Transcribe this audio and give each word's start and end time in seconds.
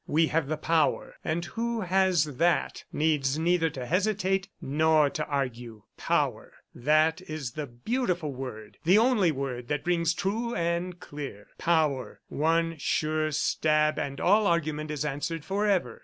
We 0.07 0.25
have 0.29 0.47
the 0.47 0.57
power, 0.57 1.13
and 1.23 1.45
who 1.45 1.81
has 1.81 2.23
that 2.23 2.85
needs 2.91 3.37
neither 3.37 3.69
to 3.69 3.85
hesitate 3.85 4.47
nor 4.59 5.11
to 5.11 5.23
argue.... 5.27 5.83
Power!... 5.95 6.53
That 6.73 7.21
is 7.29 7.51
the 7.51 7.67
beautiful 7.67 8.33
word 8.33 8.79
the 8.83 8.97
only 8.97 9.31
word 9.31 9.67
that 9.67 9.85
rings 9.85 10.15
true 10.15 10.55
and 10.55 10.99
clear.... 10.99 11.49
Power! 11.59 12.19
One 12.29 12.77
sure 12.79 13.31
stab 13.31 13.99
and 13.99 14.19
all 14.19 14.47
argument 14.47 14.89
is 14.89 15.05
answered 15.05 15.45
forever!" 15.45 15.99